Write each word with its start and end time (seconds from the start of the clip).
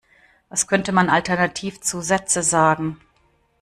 Was 0.49 0.65
könnte 0.65 0.91
man 0.93 1.11
alternativ 1.11 1.79
zu 1.81 2.01
Sätze 2.01 2.41
sagen? 2.41 2.99